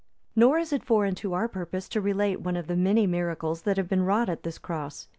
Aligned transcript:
Nor 0.35 0.57
is 0.57 0.73
it 0.73 0.83
foreign 0.83 1.13
to 1.13 1.33
our 1.35 1.47
purpose 1.47 1.87
to 1.89 2.01
relate 2.01 2.41
one 2.41 2.55
of 2.55 2.65
the 2.65 2.75
many 2.75 3.05
miracles 3.05 3.61
that 3.61 3.77
have 3.77 3.87
been 3.87 4.01
wrought 4.01 4.29
at 4.29 4.41
this 4.41 4.57
cross. 4.57 5.07